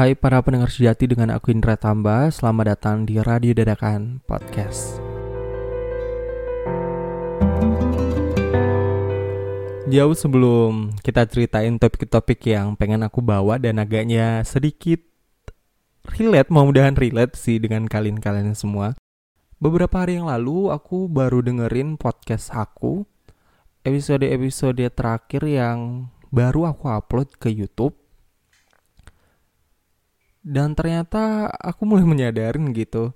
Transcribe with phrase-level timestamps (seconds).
[0.00, 4.96] Hai para pendengar sejati dengan aku Indra Tamba, selamat datang di Radio Dadakan Podcast.
[9.92, 15.04] Jauh sebelum kita ceritain topik-topik yang pengen aku bawa dan agaknya sedikit
[16.16, 18.96] relate, mudah-mudahan relate sih dengan kalian-kalian semua.
[19.60, 23.04] Beberapa hari yang lalu aku baru dengerin podcast aku,
[23.84, 28.00] episode-episode terakhir yang baru aku upload ke YouTube
[30.40, 33.12] dan ternyata aku mulai menyadarin gitu.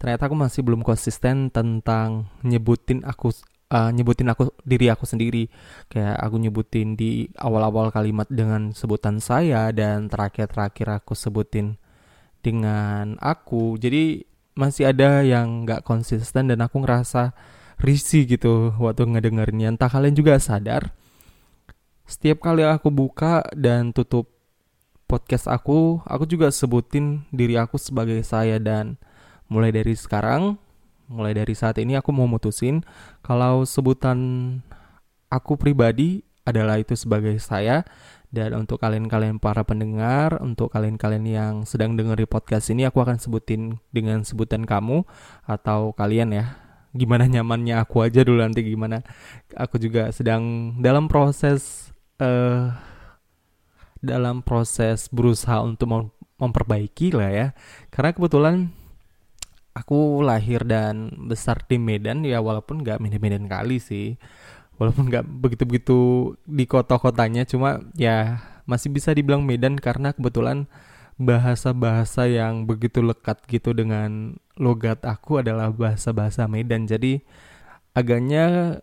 [0.00, 3.30] Ternyata aku masih belum konsisten tentang nyebutin aku
[3.70, 5.46] uh, nyebutin aku diri aku sendiri.
[5.86, 11.78] Kayak aku nyebutin di awal-awal kalimat dengan sebutan saya dan terakhir-terakhir aku sebutin
[12.42, 13.78] dengan aku.
[13.78, 14.26] Jadi
[14.58, 17.30] masih ada yang nggak konsisten dan aku ngerasa
[17.78, 19.70] risih gitu waktu ngedengerinnya.
[19.70, 20.90] Entah kalian juga sadar
[22.12, 24.28] setiap kali aku buka dan tutup
[25.12, 28.96] podcast aku, aku juga sebutin diri aku sebagai saya dan
[29.52, 30.56] mulai dari sekarang,
[31.04, 32.80] mulai dari saat ini aku mau mutusin
[33.20, 34.16] kalau sebutan
[35.28, 37.84] aku pribadi adalah itu sebagai saya
[38.32, 43.76] dan untuk kalian-kalian para pendengar, untuk kalian-kalian yang sedang dengerin podcast ini aku akan sebutin
[43.92, 45.04] dengan sebutan kamu
[45.44, 46.56] atau kalian ya.
[46.96, 49.04] Gimana nyamannya aku aja dulu nanti gimana.
[49.52, 51.92] Aku juga sedang dalam proses
[52.24, 52.72] uh,
[54.02, 56.04] dalam proses berusaha untuk mem
[56.42, 57.46] memperbaiki lah ya.
[57.94, 58.74] Karena kebetulan
[59.78, 64.18] aku lahir dan besar di Medan ya walaupun nggak Medan-Medan kali sih.
[64.76, 70.66] Walaupun nggak begitu-begitu di kota-kotanya cuma ya masih bisa dibilang Medan karena kebetulan
[71.14, 76.90] bahasa-bahasa yang begitu lekat gitu dengan logat aku adalah bahasa-bahasa Medan.
[76.90, 77.22] Jadi
[77.94, 78.78] agaknya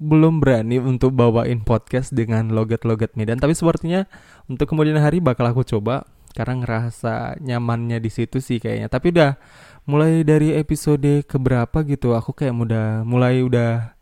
[0.00, 4.08] belum berani untuk bawain podcast dengan logat-logat Medan, tapi sepertinya
[4.48, 8.88] untuk kemudian hari bakal aku coba karena ngerasa nyamannya di situ sih kayaknya.
[8.88, 9.36] Tapi udah
[9.84, 13.92] mulai dari episode keberapa gitu aku kayak mudah mulai udah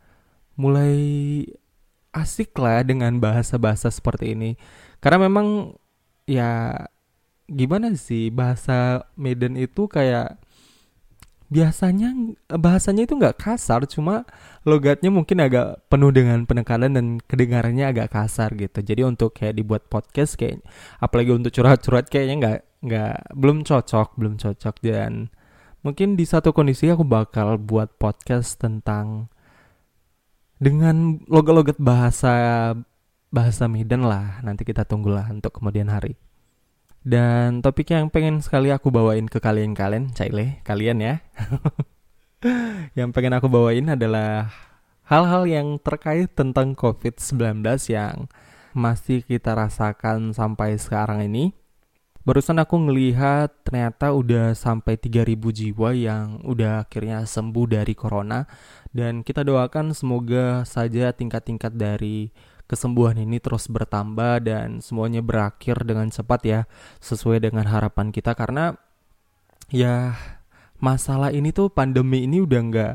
[0.54, 0.94] mulai
[2.14, 4.54] asik lah dengan bahasa-bahasa seperti ini.
[5.02, 5.74] Karena memang
[6.30, 6.78] ya
[7.50, 10.38] gimana sih bahasa Medan itu kayak
[11.48, 12.12] biasanya
[12.52, 14.28] bahasanya itu nggak kasar cuma
[14.68, 18.84] logatnya mungkin agak penuh dengan penekanan dan kedengarannya agak kasar gitu.
[18.84, 20.60] Jadi untuk kayak dibuat podcast kayak
[21.00, 24.74] apalagi untuk curhat-curhat kayaknya nggak nggak belum cocok belum cocok.
[24.84, 25.32] Dan
[25.80, 29.32] mungkin di satu kondisi aku bakal buat podcast tentang
[30.60, 32.76] dengan logat-logat bahasa
[33.32, 34.44] bahasa Medan lah.
[34.44, 36.27] Nanti kita tunggulah untuk kemudian hari
[37.06, 41.14] dan topik yang pengen sekali aku bawain ke kalian-kalian, Caile, kalian ya.
[42.98, 44.50] yang pengen aku bawain adalah
[45.08, 48.28] hal-hal yang terkait tentang COVID-19 yang
[48.76, 51.56] masih kita rasakan sampai sekarang ini.
[52.28, 58.44] Barusan aku ngelihat ternyata udah sampai 3000 jiwa yang udah akhirnya sembuh dari corona
[58.92, 62.28] dan kita doakan semoga saja tingkat-tingkat dari
[62.68, 66.60] kesembuhan ini terus bertambah dan semuanya berakhir dengan cepat ya
[67.00, 68.36] sesuai dengan harapan kita.
[68.36, 68.76] Karena
[69.72, 70.14] ya
[70.78, 72.94] masalah ini tuh pandemi ini udah nggak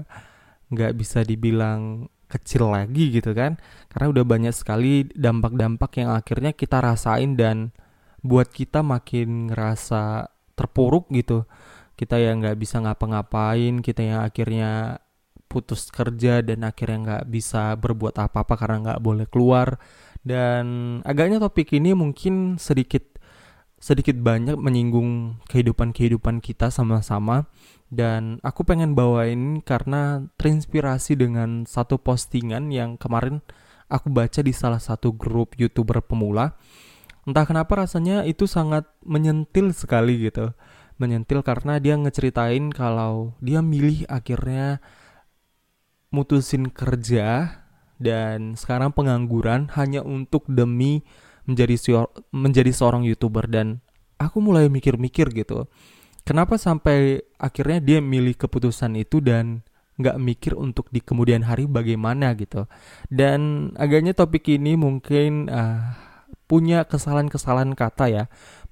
[0.72, 3.58] nggak bisa dibilang kecil lagi gitu kan.
[3.90, 7.74] Karena udah banyak sekali dampak-dampak yang akhirnya kita rasain dan
[8.22, 11.50] buat kita makin ngerasa terpuruk gitu.
[11.98, 15.02] Kita yang nggak bisa ngapa-ngapain kita yang akhirnya
[15.54, 19.78] putus kerja dan akhirnya nggak bisa berbuat apa-apa karena nggak boleh keluar.
[20.26, 23.14] Dan agaknya topik ini mungkin sedikit
[23.78, 27.46] sedikit banyak menyinggung kehidupan-kehidupan kita sama-sama.
[27.94, 33.46] Dan aku pengen bawain karena terinspirasi dengan satu postingan yang kemarin
[33.92, 36.58] aku baca di salah satu grup youtuber pemula.
[37.24, 40.58] Entah kenapa rasanya itu sangat menyentil sekali gitu.
[40.98, 44.82] Menyentil karena dia ngeceritain kalau dia milih akhirnya
[46.14, 47.60] mutusin kerja
[47.98, 51.02] dan sekarang pengangguran hanya untuk demi
[51.50, 53.50] menjadi menjadi seorang youtuber.
[53.50, 53.82] Dan
[54.22, 55.66] aku mulai mikir-mikir gitu
[56.24, 59.62] kenapa sampai akhirnya dia milih keputusan itu dan
[60.00, 62.66] nggak mikir untuk di kemudian hari bagaimana gitu.
[63.14, 65.94] Dan agaknya topik ini mungkin uh,
[66.50, 68.24] punya kesalahan-kesalahan kata ya.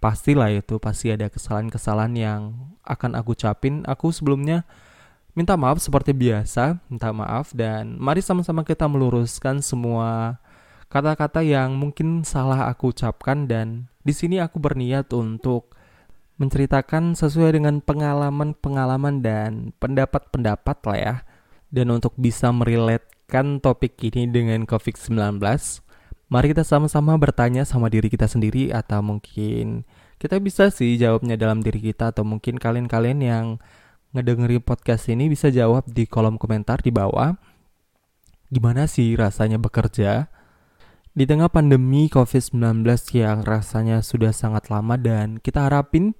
[0.02, 2.42] Pastilah itu pasti ada kesalahan-kesalahan yang
[2.82, 3.86] akan aku capin.
[3.86, 4.66] Aku sebelumnya
[5.32, 10.40] minta maaf seperti biasa, minta maaf dan mari sama-sama kita meluruskan semua
[10.92, 15.72] kata-kata yang mungkin salah aku ucapkan dan di sini aku berniat untuk
[16.42, 21.16] menceritakan sesuai dengan pengalaman-pengalaman dan pendapat-pendapat lah ya.
[21.72, 25.40] Dan untuk bisa meriletkan topik ini dengan COVID-19,
[26.28, 29.86] mari kita sama-sama bertanya sama diri kita sendiri atau mungkin
[30.22, 33.46] Kita bisa sih jawabnya dalam diri kita atau mungkin kalian-kalian yang
[34.12, 37.36] ngedengeri podcast ini bisa jawab di kolom komentar di bawah.
[38.52, 40.28] Gimana sih rasanya bekerja
[41.12, 42.88] di tengah pandemi COVID-19
[43.20, 46.16] yang rasanya sudah sangat lama dan kita harapin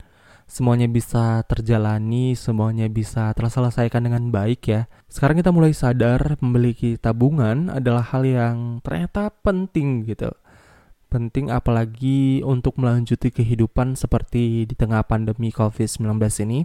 [0.48, 4.92] semuanya bisa terjalani, semuanya bisa terselesaikan dengan baik ya.
[5.08, 10.32] Sekarang kita mulai sadar memiliki tabungan adalah hal yang ternyata penting gitu
[11.12, 16.08] penting apalagi untuk melanjuti kehidupan seperti di tengah pandemi COVID-19
[16.48, 16.64] ini.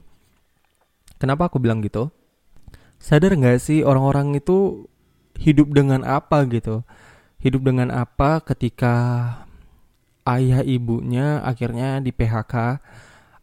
[1.16, 2.12] Kenapa aku bilang gitu?
[3.00, 4.88] Sadar nggak sih orang-orang itu
[5.40, 6.84] hidup dengan apa gitu?
[7.40, 8.94] Hidup dengan apa ketika
[10.26, 12.54] ayah ibunya akhirnya di PHK,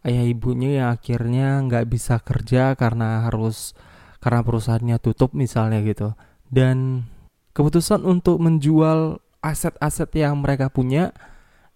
[0.03, 3.71] ayah ibunya yang akhirnya nggak bisa kerja karena harus
[4.19, 6.13] karena perusahaannya tutup misalnya gitu.
[6.49, 7.07] Dan
[7.55, 11.11] keputusan untuk menjual aset-aset yang mereka punya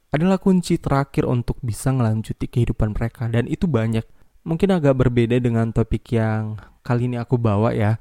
[0.10, 4.04] adalah kunci terakhir untuk bisa melanjuti kehidupan mereka dan itu banyak.
[4.48, 8.00] Mungkin agak berbeda dengan topik yang kali ini aku bawa ya.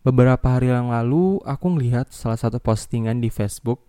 [0.00, 3.84] Beberapa hari yang lalu aku ngelihat salah satu postingan di Facebook.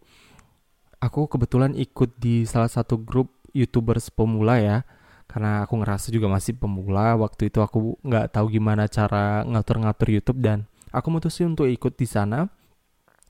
[0.99, 4.83] Aku kebetulan ikut di salah satu grup YouTubers pemula ya.
[5.31, 7.15] Karena aku ngerasa juga masih pemula.
[7.15, 12.03] Waktu itu aku nggak tahu gimana cara ngatur-ngatur YouTube dan aku mutusin untuk ikut di
[12.03, 12.51] sana.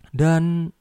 [0.10, 0.74] Dan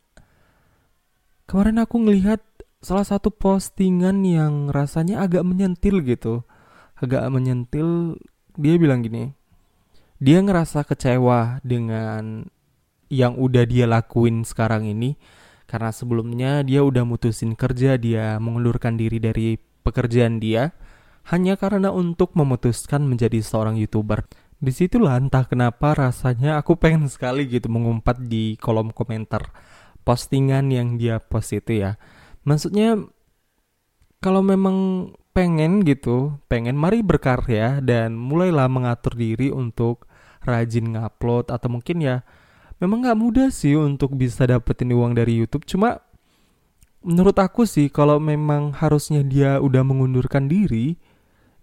[1.53, 2.41] Kemarin aku ngelihat
[2.81, 6.49] salah satu postingan yang rasanya agak menyentil gitu.
[7.02, 8.16] Agak menyentil,
[8.54, 9.34] dia bilang gini.
[10.22, 12.46] Dia ngerasa kecewa dengan
[13.10, 15.19] yang udah dia lakuin sekarang ini
[15.66, 20.76] karena sebelumnya dia udah mutusin kerja, dia mengundurkan diri dari pekerjaan dia
[21.32, 24.26] hanya karena untuk memutuskan menjadi seorang YouTuber.
[24.62, 29.50] Di situlah entah kenapa rasanya aku pengen sekali gitu mengumpat di kolom komentar
[30.06, 31.98] postingan yang dia post itu ya.
[32.46, 32.98] Maksudnya
[34.22, 40.08] kalau memang pengen gitu, pengen mari berkarya dan mulailah mengatur diri untuk
[40.44, 42.17] rajin ngupload atau mungkin ya
[42.82, 45.64] memang nggak mudah sih untuk bisa dapetin uang dari YouTube.
[45.64, 46.00] Cuma
[47.00, 51.00] menurut aku sih kalau memang harusnya dia udah mengundurkan diri,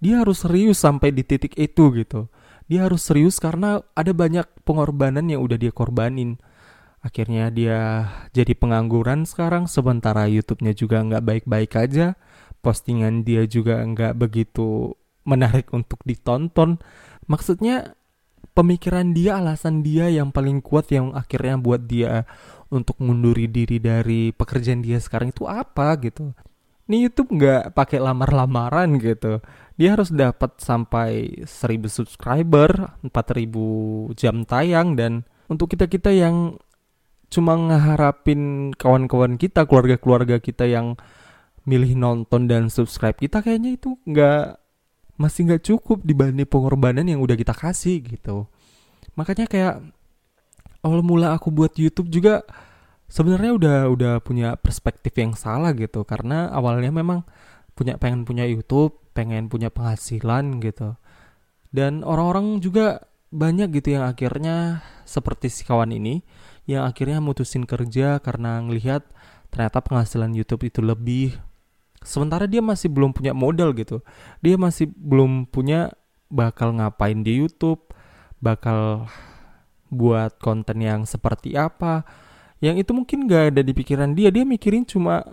[0.02, 2.28] dia harus serius sampai di titik itu gitu.
[2.70, 6.38] Dia harus serius karena ada banyak pengorbanan yang udah dia korbanin
[7.00, 12.20] Akhirnya dia jadi pengangguran sekarang, sementara YouTube-nya juga nggak baik-baik aja.
[12.60, 16.80] Postingan dia juga nggak begitu menarik untuk ditonton.
[17.30, 17.96] Maksudnya
[18.58, 22.28] pemikiran dia, alasan dia yang paling kuat yang akhirnya buat dia
[22.70, 26.36] untuk munduri diri dari pekerjaan dia sekarang itu apa gitu.
[26.90, 29.46] Ini YouTube nggak pakai lamar-lamaran gitu.
[29.78, 36.58] Dia harus dapat sampai 1000 subscriber, 4000 jam tayang dan untuk kita-kita yang
[37.30, 40.98] cuma ngeharapin kawan-kawan kita, keluarga-keluarga kita yang
[41.70, 44.58] milih nonton dan subscribe kita kayaknya itu nggak
[45.22, 48.50] masih nggak cukup dibanding pengorbanan yang udah kita kasih gitu.
[49.14, 49.76] Makanya kayak
[50.82, 52.42] awal mula aku buat YouTube juga
[53.06, 57.28] sebenarnya udah udah punya perspektif yang salah gitu karena awalnya memang
[57.78, 60.96] punya pengen punya YouTube, pengen punya penghasilan gitu.
[61.70, 66.26] Dan orang-orang juga banyak gitu yang akhirnya seperti si kawan ini
[66.66, 69.06] yang akhirnya mutusin kerja karena ngelihat
[69.54, 71.38] ternyata penghasilan YouTube itu lebih
[72.04, 74.04] sementara dia masih belum punya modal gitu.
[74.40, 75.92] Dia masih belum punya
[76.30, 77.90] bakal ngapain di YouTube
[78.40, 79.10] bakal
[79.92, 82.08] buat konten yang seperti apa.
[82.60, 84.32] Yang itu mungkin gak ada di pikiran dia.
[84.32, 85.24] Dia mikirin cuma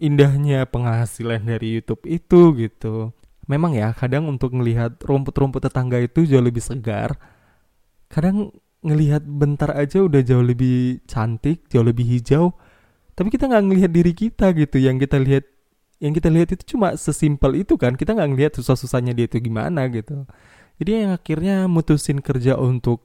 [0.00, 3.12] indahnya penghasilan dari YouTube itu gitu.
[3.48, 7.18] Memang ya kadang untuk ngelihat rumput-rumput tetangga itu jauh lebih segar.
[8.08, 12.56] Kadang ngelihat bentar aja udah jauh lebih cantik, jauh lebih hijau.
[13.12, 14.80] Tapi kita nggak ngelihat diri kita gitu.
[14.80, 15.44] Yang kita lihat,
[16.00, 17.94] yang kita lihat itu cuma sesimpel itu kan.
[17.94, 20.24] Kita nggak ngelihat susah-susahnya dia itu gimana gitu.
[20.80, 23.04] Jadi yang akhirnya mutusin kerja untuk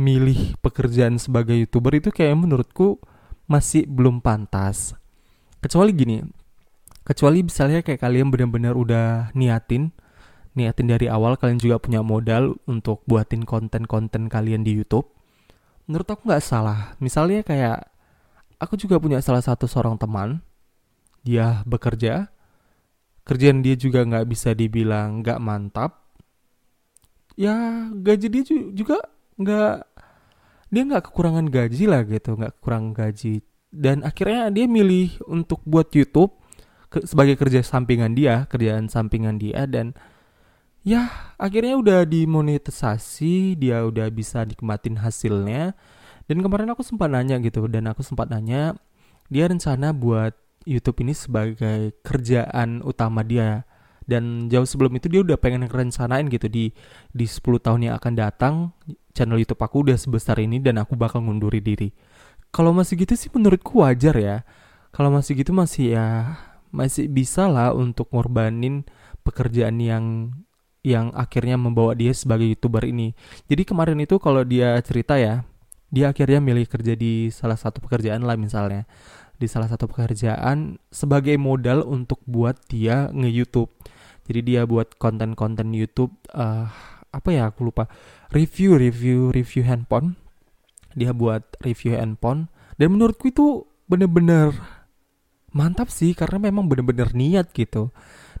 [0.00, 2.96] milih pekerjaan sebagai youtuber itu kayak menurutku
[3.44, 4.96] masih belum pantas.
[5.60, 6.24] Kecuali gini,
[7.04, 9.92] kecuali misalnya kayak kalian benar-benar udah niatin
[10.52, 15.08] niatin dari awal kalian juga punya modal untuk buatin konten-konten kalian di YouTube,
[15.88, 16.94] menurut aku nggak salah.
[17.00, 17.88] Misalnya kayak
[18.60, 20.44] aku juga punya salah satu seorang teman,
[21.22, 22.30] dia bekerja,
[23.26, 26.14] kerjaan dia juga nggak bisa dibilang nggak mantap.
[27.38, 28.42] Ya gaji dia
[28.76, 28.98] juga
[29.40, 29.76] nggak
[30.72, 33.40] dia nggak kekurangan gaji lah gitu, nggak kurang gaji.
[33.72, 36.36] Dan akhirnya dia milih untuk buat YouTube
[36.92, 39.96] ke, sebagai kerja sampingan dia, kerjaan sampingan dia dan
[40.82, 45.78] ya akhirnya udah dimonetisasi dia udah bisa nikmatin hasilnya
[46.26, 48.74] dan kemarin aku sempat nanya gitu dan aku sempat nanya
[49.30, 53.66] dia rencana buat YouTube ini sebagai kerjaan utama dia
[54.06, 56.74] dan jauh sebelum itu dia udah pengen ngerencanain gitu di
[57.14, 58.54] di 10 tahun yang akan datang
[59.14, 61.94] channel YouTube aku udah sebesar ini dan aku bakal ngunduri diri.
[62.52, 64.36] Kalau masih gitu sih menurutku wajar ya.
[64.92, 66.36] Kalau masih gitu masih ya
[66.72, 68.84] masih bisa lah untuk ngorbanin
[69.24, 70.04] pekerjaan yang
[70.82, 73.14] yang akhirnya membawa dia sebagai youtuber ini.
[73.46, 75.46] Jadi kemarin itu kalau dia cerita ya,
[75.94, 78.88] dia akhirnya milih kerja di salah satu pekerjaan lah misalnya
[79.42, 83.74] di salah satu pekerjaan sebagai modal untuk buat dia nge-YouTube.
[84.22, 86.70] Jadi dia buat konten-konten YouTube uh,
[87.10, 87.90] apa ya aku lupa
[88.30, 90.14] review review review handphone.
[90.94, 92.46] Dia buat review handphone
[92.78, 94.54] dan menurutku itu bener-bener
[95.50, 97.90] mantap sih karena memang bener-bener niat gitu.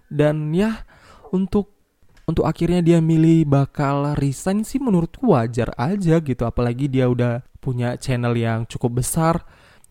[0.06, 0.86] Dan ya
[1.34, 1.74] untuk
[2.22, 7.98] untuk akhirnya dia milih bakal resign sih menurutku wajar aja gitu apalagi dia udah punya
[7.98, 9.42] channel yang cukup besar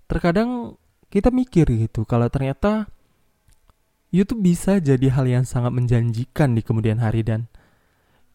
[0.08, 0.80] terkadang
[1.12, 2.88] kita mikir gitu kalau ternyata
[4.12, 7.48] YouTube bisa jadi hal yang sangat menjanjikan di kemudian hari dan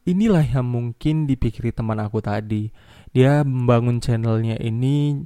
[0.08, 2.72] inilah yang mungkin dipikiri teman aku tadi.
[3.12, 5.20] Dia membangun channelnya ini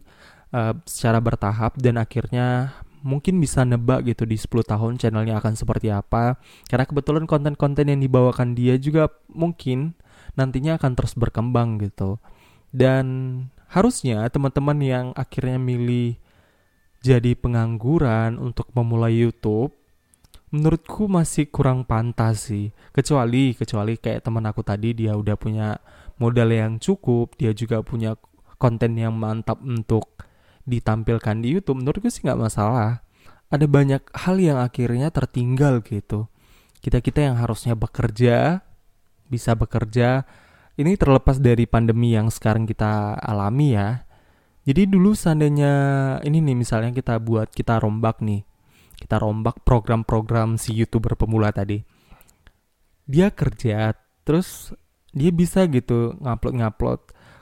[0.51, 5.95] uh, secara bertahap dan akhirnya mungkin bisa nebak gitu di 10 tahun channelnya akan seperti
[5.95, 6.41] apa.
[6.67, 9.95] Karena kebetulan konten-konten yang dibawakan dia juga mungkin
[10.35, 12.19] nantinya akan terus berkembang gitu.
[12.75, 13.07] Dan
[13.71, 16.19] harusnya teman-teman yang akhirnya milih
[17.01, 19.73] jadi pengangguran untuk memulai YouTube
[20.51, 22.75] menurutku masih kurang pantas sih.
[22.93, 25.79] Kecuali kecuali kayak teman aku tadi dia udah punya
[26.21, 28.19] modal yang cukup dia juga punya
[28.61, 30.21] konten yang mantap untuk
[30.69, 33.01] ditampilkan di YouTube menurutku sih nggak masalah.
[33.51, 36.29] Ada banyak hal yang akhirnya tertinggal gitu.
[36.85, 38.63] Kita kita yang harusnya bekerja
[39.31, 40.27] bisa bekerja
[40.75, 44.10] ini terlepas dari pandemi yang sekarang kita alami ya
[44.65, 45.73] jadi dulu seandainya
[46.21, 48.45] ini nih misalnya kita buat kita rombak nih.
[49.01, 51.81] Kita rombak program-program si YouTuber pemula tadi.
[53.09, 54.77] Dia kerja terus
[55.11, 57.01] dia bisa gitu ngupload-ngupload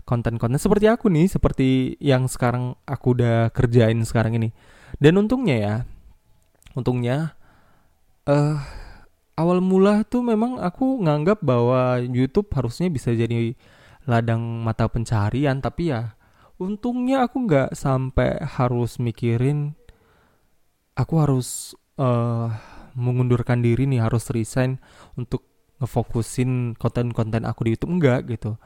[0.08, 4.48] konten-konten seperti aku nih, seperti yang sekarang aku udah kerjain sekarang ini.
[4.96, 5.76] Dan untungnya ya,
[6.72, 7.36] untungnya
[8.24, 8.56] eh uh,
[9.36, 13.52] awal mula tuh memang aku nganggap bahwa YouTube harusnya bisa jadi
[14.08, 16.17] ladang mata pencarian, tapi ya
[16.58, 19.78] untungnya aku nggak sampai harus mikirin
[20.98, 22.50] aku harus uh,
[22.98, 24.82] mengundurkan diri nih harus resign
[25.14, 25.46] untuk
[25.78, 28.58] ngefokusin konten-konten aku di YouTube enggak gitu.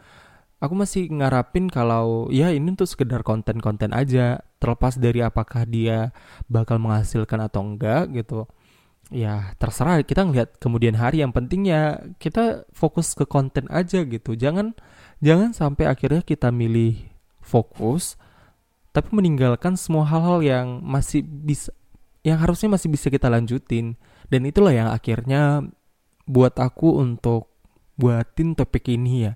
[0.63, 6.15] Aku masih ngarapin kalau ya ini untuk sekedar konten-konten aja terlepas dari apakah dia
[6.49, 8.49] bakal menghasilkan atau enggak gitu.
[9.13, 14.33] Ya terserah kita ngeliat kemudian hari yang penting ya kita fokus ke konten aja gitu.
[14.33, 14.73] Jangan
[15.21, 17.12] jangan sampai akhirnya kita milih
[17.45, 18.17] fokus
[18.93, 21.73] tapi meninggalkan semua hal-hal yang masih bisa
[22.23, 23.99] yang harusnya masih bisa kita lanjutin.
[24.31, 25.67] Dan itulah yang akhirnya
[26.25, 27.51] buat aku untuk
[27.99, 29.35] buatin topik ini ya.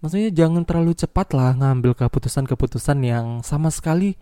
[0.00, 4.16] Maksudnya jangan terlalu cepat lah ngambil keputusan-keputusan yang sama sekali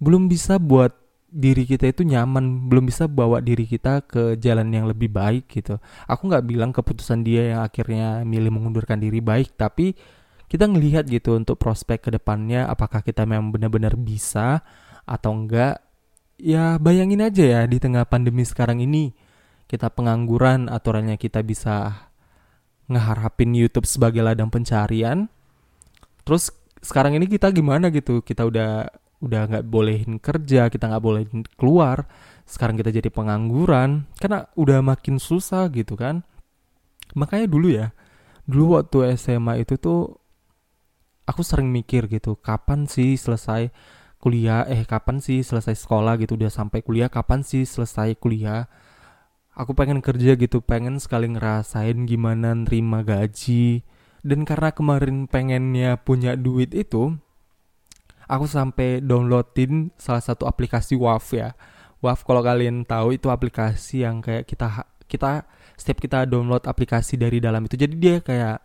[0.00, 0.96] belum bisa buat
[1.32, 5.80] diri kita itu nyaman belum bisa bawa diri kita ke jalan yang lebih baik gitu.
[6.08, 9.96] Aku nggak bilang keputusan dia yang akhirnya milih mengundurkan diri baik tapi
[10.52, 14.60] kita ngelihat gitu untuk prospek ke depannya apakah kita memang benar-benar bisa
[15.08, 15.80] atau enggak
[16.36, 19.16] ya bayangin aja ya di tengah pandemi sekarang ini
[19.64, 22.04] kita pengangguran aturannya kita bisa
[22.92, 25.32] ngeharapin YouTube sebagai ladang pencarian.
[26.28, 26.52] Terus
[26.84, 28.20] sekarang ini kita gimana gitu?
[28.20, 28.84] Kita udah
[29.24, 32.04] udah nggak bolehin kerja kita nggak bolehin keluar.
[32.44, 36.20] Sekarang kita jadi pengangguran karena udah makin susah gitu kan.
[37.16, 37.96] Makanya dulu ya
[38.44, 40.21] dulu waktu SMA itu tuh
[41.26, 43.70] aku sering mikir gitu kapan sih selesai
[44.22, 44.62] kuliah?
[44.70, 46.38] Eh kapan sih selesai sekolah gitu?
[46.38, 48.70] Udah sampai kuliah kapan sih selesai kuliah?
[49.52, 53.84] Aku pengen kerja gitu pengen sekali ngerasain gimana nerima gaji.
[54.22, 57.18] Dan karena kemarin pengennya punya duit itu
[58.30, 61.58] aku sampai downloadin salah satu aplikasi WAF ya.
[61.98, 67.42] WAF kalau kalian tahu itu aplikasi yang kayak kita kita setiap kita download aplikasi dari
[67.42, 67.74] dalam itu.
[67.76, 68.61] Jadi dia kayak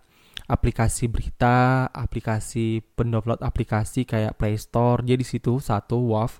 [0.47, 5.03] aplikasi berita, aplikasi pendownload aplikasi kayak Play Store.
[5.03, 6.39] Jadi situ satu WAV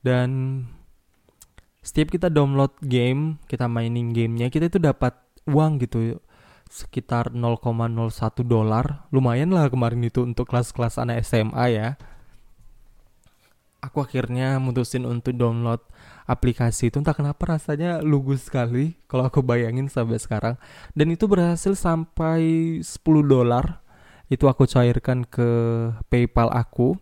[0.00, 0.28] dan
[1.84, 6.22] setiap kita download game, kita mainin gamenya, kita itu dapat uang gitu
[6.72, 9.04] sekitar 0,01 dolar.
[9.12, 11.88] Lumayan lah kemarin itu untuk kelas-kelas anak SMA ya.
[13.84, 15.84] Aku akhirnya mutusin untuk download
[16.32, 20.56] aplikasi itu entah kenapa rasanya lugu sekali kalau aku bayangin sampai sekarang
[20.96, 22.88] dan itu berhasil sampai 10
[23.28, 23.84] dolar
[24.32, 25.48] itu aku cairkan ke
[26.08, 26.96] PayPal aku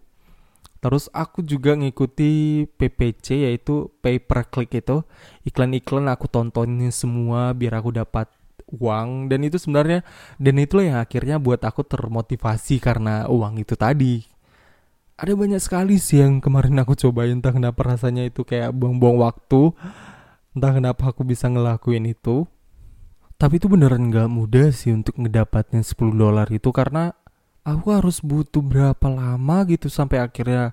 [0.80, 5.04] Terus aku juga ngikuti PPC yaitu pay per click itu.
[5.44, 8.32] Iklan-iklan aku tontonin semua biar aku dapat
[8.70, 10.06] uang dan itu sebenarnya
[10.38, 14.29] dan itulah yang akhirnya buat aku termotivasi karena uang itu tadi.
[15.20, 19.76] Ada banyak sekali sih yang kemarin aku cobain entah kenapa rasanya itu kayak buang-buang waktu.
[20.56, 22.48] Entah kenapa aku bisa ngelakuin itu.
[23.36, 27.12] Tapi itu beneran gak mudah sih untuk ngedapatnya 10 dolar itu karena
[27.68, 30.72] aku harus butuh berapa lama gitu sampai akhirnya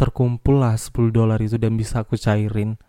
[0.00, 2.80] terkumpul lah 10 dolar itu dan bisa aku cairin.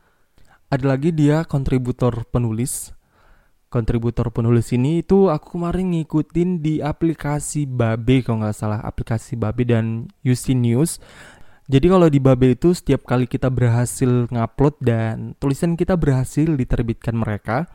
[0.71, 2.95] Ada lagi dia kontributor penulis.
[3.73, 9.65] Kontributor penulis ini itu aku kemarin ngikutin di aplikasi Babe kalau nggak salah aplikasi Babe
[9.65, 11.01] dan UC News.
[11.65, 17.17] Jadi kalau di Babe itu setiap kali kita berhasil ngupload dan tulisan kita berhasil diterbitkan
[17.17, 17.65] mereka,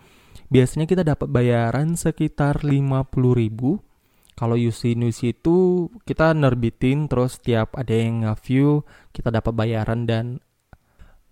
[0.54, 3.02] biasanya kita dapat bayaran sekitar 50
[3.34, 3.82] ribu
[4.38, 10.38] kalau UC News itu kita nerbitin terus tiap ada yang nge-view kita dapat bayaran dan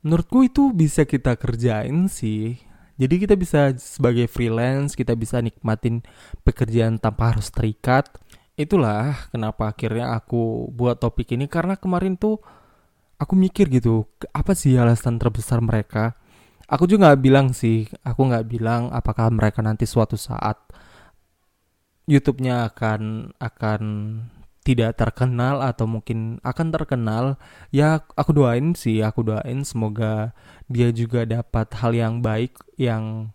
[0.03, 2.59] menurutku itu bisa kita kerjain sih.
[2.97, 6.01] Jadi kita bisa sebagai freelance, kita bisa nikmatin
[6.45, 8.09] pekerjaan tanpa harus terikat.
[8.57, 12.41] Itulah kenapa akhirnya aku buat topik ini karena kemarin tuh
[13.21, 16.17] aku mikir gitu, apa sih alasan terbesar mereka?
[16.67, 20.57] Aku juga nggak bilang sih, aku nggak bilang apakah mereka nanti suatu saat
[22.09, 23.83] YouTube-nya akan akan
[24.67, 27.39] tidak terkenal atau mungkin akan terkenal
[27.71, 30.35] ya aku doain sih aku doain semoga
[30.67, 33.31] dia juga dapat hal yang baik yang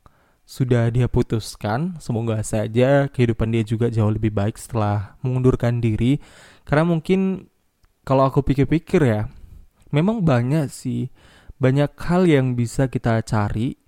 [0.52, 1.96] sudah dia putuskan.
[2.04, 6.20] Semoga saja kehidupan dia juga jauh lebih baik setelah mengundurkan diri.
[6.68, 7.48] Karena mungkin
[8.04, 9.32] kalau aku pikir-pikir ya
[9.96, 11.08] memang banyak sih
[11.56, 13.80] banyak hal yang bisa kita cari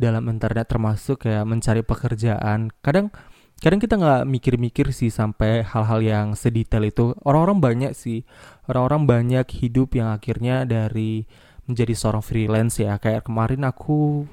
[0.00, 2.74] dalam internet termasuk kayak mencari pekerjaan.
[2.82, 3.14] Kadang
[3.60, 7.12] kadang kita nggak mikir-mikir sih sampai hal-hal yang sedetail itu.
[7.22, 8.24] Orang-orang banyak sih.
[8.64, 11.28] Orang-orang banyak hidup yang akhirnya dari
[11.68, 12.96] menjadi seorang freelance ya.
[12.96, 14.24] Kayak kemarin aku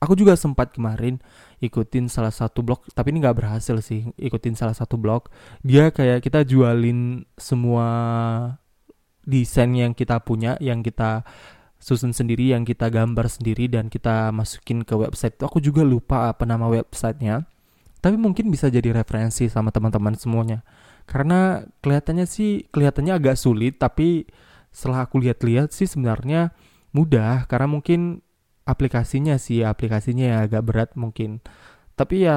[0.00, 1.20] aku juga sempat kemarin
[1.60, 5.28] ikutin salah satu blog tapi ini nggak berhasil sih ikutin salah satu blog.
[5.60, 7.86] Dia kayak kita jualin semua
[9.28, 11.28] desain yang kita punya yang kita
[11.76, 15.36] susun sendiri yang kita gambar sendiri dan kita masukin ke website.
[15.36, 17.59] Itu aku juga lupa apa nama websitenya
[18.00, 20.64] tapi mungkin bisa jadi referensi sama teman-teman semuanya.
[21.04, 24.24] Karena kelihatannya sih kelihatannya agak sulit tapi
[24.72, 26.56] setelah aku lihat-lihat sih sebenarnya
[26.96, 27.44] mudah.
[27.44, 28.24] Karena mungkin
[28.64, 31.44] aplikasinya sih aplikasinya ya agak berat mungkin.
[31.94, 32.36] Tapi ya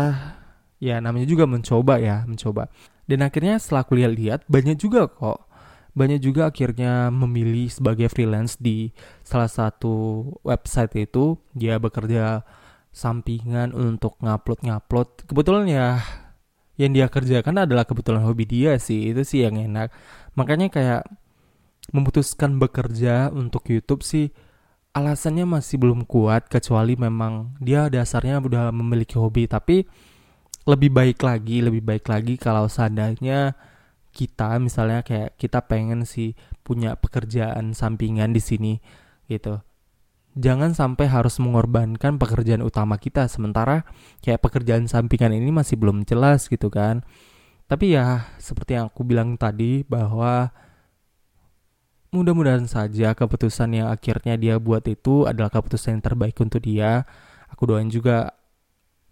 [0.83, 2.67] ya namanya juga mencoba ya mencoba.
[3.07, 5.47] Dan akhirnya setelah aku lihat-lihat banyak juga kok.
[5.93, 8.89] Banyak juga akhirnya memilih sebagai freelance di
[9.21, 11.37] salah satu website itu.
[11.53, 12.41] Dia bekerja
[12.93, 15.27] sampingan untuk ngupload-ngupload.
[15.27, 15.87] Kebetulan ya
[16.77, 19.11] yang dia kerjakan adalah kebetulan hobi dia sih.
[19.11, 19.89] Itu sih yang enak.
[20.37, 21.03] Makanya kayak
[21.91, 24.31] memutuskan bekerja untuk YouTube sih
[24.93, 29.89] alasannya masih belum kuat kecuali memang dia dasarnya udah memiliki hobi tapi
[30.69, 33.57] lebih baik lagi lebih baik lagi kalau seandainya
[34.13, 38.73] kita misalnya kayak kita pengen sih punya pekerjaan sampingan di sini
[39.27, 39.59] gitu
[40.33, 43.85] jangan sampai harus mengorbankan pekerjaan utama kita sementara
[44.25, 47.05] kayak pekerjaan sampingan ini masih belum jelas gitu kan.
[47.69, 50.51] Tapi ya seperti yang aku bilang tadi bahwa
[52.13, 57.05] mudah-mudahan saja keputusan yang akhirnya dia buat itu adalah keputusan yang terbaik untuk dia.
[57.49, 58.33] Aku doain juga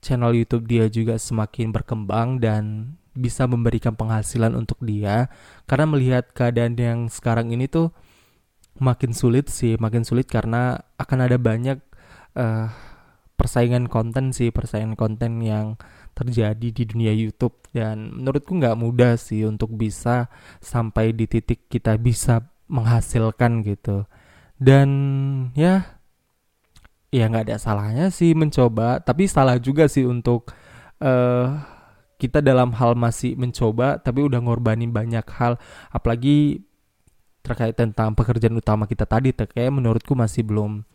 [0.01, 5.29] channel YouTube dia juga semakin berkembang dan bisa memberikan penghasilan untuk dia.
[5.65, 7.93] Karena melihat keadaan yang sekarang ini tuh
[8.81, 11.77] makin sulit sih, makin sulit karena akan ada banyak
[12.33, 12.67] uh,
[13.37, 15.77] persaingan konten sih, persaingan konten yang
[16.17, 17.61] terjadi di dunia YouTube.
[17.69, 20.27] Dan menurutku nggak mudah sih untuk bisa
[20.59, 24.09] sampai di titik kita bisa menghasilkan gitu.
[24.57, 24.89] Dan
[25.53, 26.01] ya
[27.13, 30.49] ya nggak ada salahnya sih mencoba, tapi salah juga sih untuk
[31.03, 31.59] uh,
[32.21, 35.57] kita dalam hal masih mencoba tapi udah ngorbanin banyak hal.
[35.89, 36.65] Apalagi
[37.41, 40.85] terkait tentang pekerjaan utama kita tadi kayak menurutku masih belum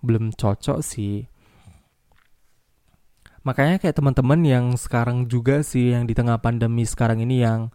[0.00, 1.28] belum cocok sih.
[3.40, 7.72] Makanya kayak teman-teman yang sekarang juga sih yang di tengah pandemi sekarang ini yang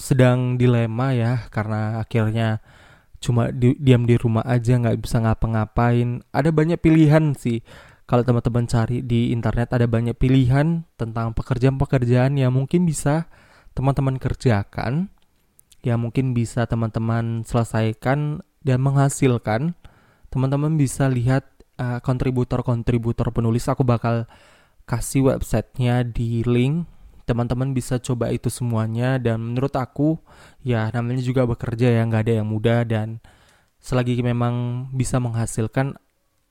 [0.00, 2.64] sedang dilema ya karena akhirnya
[3.20, 6.24] cuma di, diam di rumah aja nggak bisa ngapa-ngapain.
[6.32, 7.60] Ada banyak pilihan sih.
[8.04, 13.28] Kalau teman-teman cari di internet ada banyak pilihan tentang pekerjaan-pekerjaan yang mungkin bisa
[13.72, 15.08] teman-teman kerjakan
[15.84, 19.76] yang mungkin bisa teman-teman selesaikan dan menghasilkan,
[20.32, 21.44] teman-teman bisa lihat
[21.76, 23.68] uh, kontributor-kontributor penulis.
[23.68, 24.24] Aku bakal
[24.88, 26.88] kasih websitenya di link.
[27.28, 29.20] Teman-teman bisa coba itu semuanya.
[29.20, 30.16] Dan menurut aku
[30.64, 32.80] ya namanya juga bekerja ya nggak ada yang mudah.
[32.88, 33.20] Dan
[33.80, 36.00] selagi memang bisa menghasilkan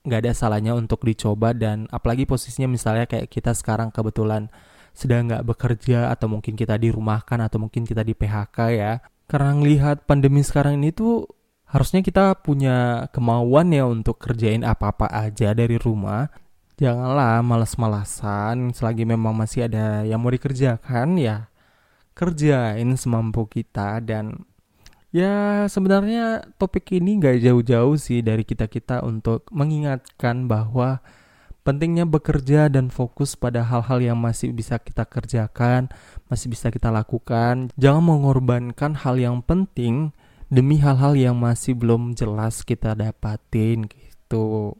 [0.06, 1.50] nggak ada salahnya untuk dicoba.
[1.50, 4.46] Dan apalagi posisinya misalnya kayak kita sekarang kebetulan
[4.94, 9.02] sedang nggak bekerja atau mungkin kita dirumahkan atau mungkin kita di PHK ya
[9.34, 11.26] karena ngelihat pandemi sekarang ini tuh
[11.66, 16.30] harusnya kita punya kemauan ya untuk kerjain apa-apa aja dari rumah.
[16.78, 21.50] Janganlah malas-malasan selagi memang masih ada yang mau dikerjakan ya
[22.14, 23.98] kerjain semampu kita.
[24.06, 24.46] Dan
[25.10, 31.02] ya sebenarnya topik ini gak jauh-jauh sih dari kita-kita untuk mengingatkan bahwa
[31.64, 35.88] pentingnya bekerja dan fokus pada hal-hal yang masih bisa kita kerjakan,
[36.28, 37.72] masih bisa kita lakukan.
[37.80, 40.12] Jangan mengorbankan hal yang penting
[40.52, 44.76] demi hal-hal yang masih belum jelas kita dapatin gitu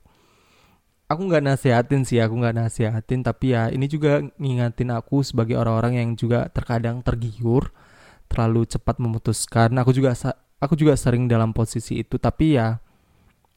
[1.08, 6.00] aku nggak nasihatin sih aku nggak nasihatin tapi ya ini juga ngingatin aku sebagai orang-orang
[6.00, 7.72] yang juga terkadang tergiur
[8.28, 10.16] terlalu cepat memutuskan aku juga
[10.58, 12.80] aku juga sering dalam posisi itu tapi ya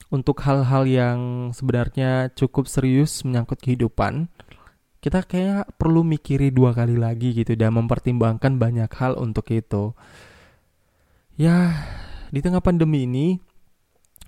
[0.07, 1.19] untuk hal-hal yang
[1.51, 4.31] sebenarnya cukup serius menyangkut kehidupan
[5.03, 9.93] kita kayak perlu mikiri dua kali lagi gitu dan mempertimbangkan banyak hal untuk itu
[11.37, 11.75] ya
[12.33, 13.37] di tengah pandemi ini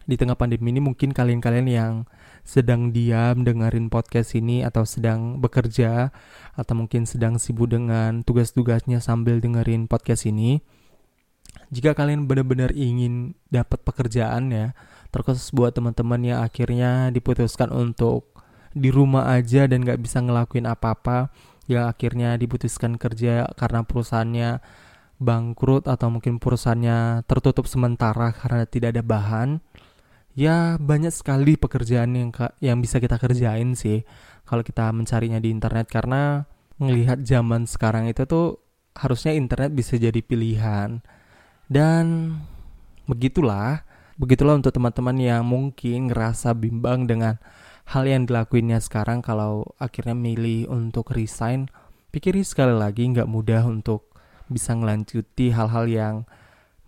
[0.10, 1.94] di tengah pandemi ini mungkin kalian-kalian yang
[2.42, 6.10] sedang diam dengerin podcast ini atau sedang bekerja
[6.58, 10.66] atau mungkin sedang sibuk dengan tugas-tugasnya sambil dengerin podcast ini.
[11.70, 14.74] Jika kalian benar-benar ingin dapat pekerjaan ya,
[15.10, 18.30] terkhusus buat teman-teman yang akhirnya diputuskan untuk
[18.74, 21.34] di rumah aja dan gak bisa ngelakuin apa-apa,
[21.66, 24.62] yang akhirnya diputuskan kerja karena perusahaannya
[25.20, 29.60] bangkrut atau mungkin perusahaannya tertutup sementara karena tidak ada bahan
[30.40, 32.32] ya banyak sekali pekerjaan yang
[32.64, 34.08] yang bisa kita kerjain sih
[34.50, 35.86] kalau kita mencarinya di internet.
[35.86, 36.42] Karena
[36.82, 38.58] melihat zaman sekarang itu tuh
[38.98, 41.06] harusnya internet bisa jadi pilihan.
[41.70, 42.34] Dan
[43.06, 43.86] begitulah
[44.20, 47.40] begitulah untuk teman-teman yang mungkin ngerasa bimbang dengan
[47.88, 51.72] hal yang dilakuinnya sekarang kalau akhirnya milih untuk resign.
[52.12, 54.12] Pikiri sekali lagi nggak mudah untuk
[54.52, 56.16] bisa ngelanjuti hal-hal yang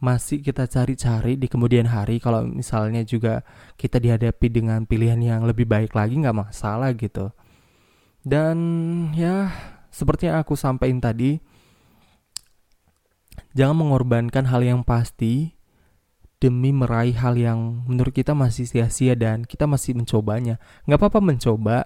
[0.02, 2.20] masih kita cari-cari di kemudian hari.
[2.20, 3.46] Kalau misalnya juga
[3.80, 7.32] kita dihadapi dengan pilihan yang lebih baik lagi nggak masalah gitu.
[8.22, 8.58] Dan
[9.16, 9.50] ya
[9.94, 11.40] seperti yang aku sampaikan tadi
[13.56, 15.61] jangan mengorbankan hal yang pasti
[16.42, 20.58] demi meraih hal yang menurut kita masih sia-sia dan kita masih mencobanya
[20.90, 21.86] nggak apa-apa mencoba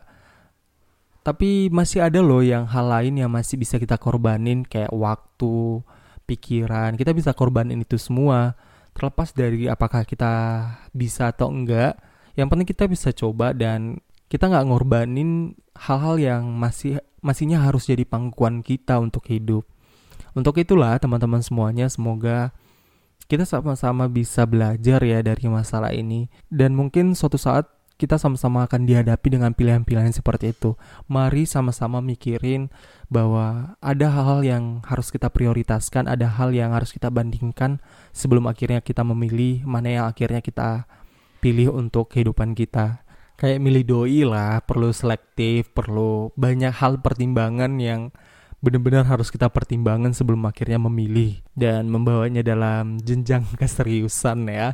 [1.26, 5.82] tapi masih ada loh yang hal lain yang masih bisa kita korbanin kayak waktu
[6.30, 8.54] pikiran, kita bisa korbanin itu semua.
[8.94, 10.34] Terlepas dari apakah kita
[10.94, 11.98] bisa atau enggak,
[12.38, 13.98] yang penting kita bisa coba dan
[14.30, 19.66] kita nggak ngorbanin hal-hal yang masih masihnya harus jadi pangkuan kita untuk hidup.
[20.38, 22.54] Untuk itulah teman-teman semuanya semoga
[23.26, 28.84] kita sama-sama bisa belajar ya dari masalah ini dan mungkin suatu saat kita sama-sama akan
[28.84, 30.76] dihadapi dengan pilihan-pilihan seperti itu.
[31.08, 32.68] Mari sama-sama mikirin
[33.08, 37.80] bahwa ada hal-hal yang harus kita prioritaskan, ada hal yang harus kita bandingkan
[38.12, 40.92] sebelum akhirnya kita memilih mana yang akhirnya kita
[41.40, 43.08] pilih untuk kehidupan kita.
[43.36, 48.12] Kayak milih doi lah, perlu selektif, perlu banyak hal pertimbangan yang
[48.66, 54.74] benar-benar harus kita pertimbangkan sebelum akhirnya memilih dan membawanya dalam jenjang keseriusan ya.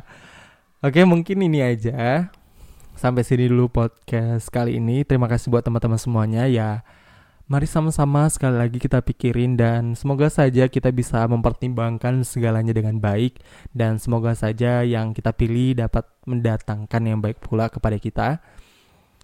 [0.80, 2.32] Oke, mungkin ini aja
[2.96, 5.04] sampai sini dulu podcast kali ini.
[5.04, 6.80] Terima kasih buat teman-teman semuanya ya.
[7.52, 13.44] Mari sama-sama sekali lagi kita pikirin dan semoga saja kita bisa mempertimbangkan segalanya dengan baik
[13.76, 18.40] dan semoga saja yang kita pilih dapat mendatangkan yang baik pula kepada kita.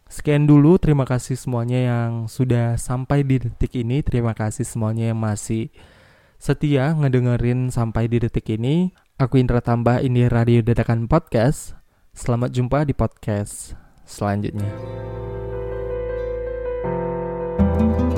[0.08, 4.00] Sekian dulu, terima kasih semuanya yang sudah sampai di detik ini.
[4.00, 5.68] Terima kasih semuanya yang masih
[6.40, 8.96] setia ngedengerin sampai di detik ini.
[9.20, 11.76] Aku Indra Tambah, ini Radio Dadakan Podcast.
[12.16, 13.76] Selamat jumpa di podcast
[14.08, 14.66] selanjutnya.
[17.78, 18.17] thank you